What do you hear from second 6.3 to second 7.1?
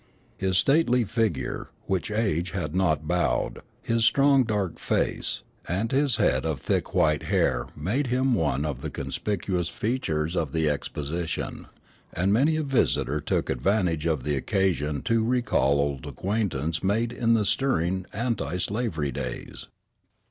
of thick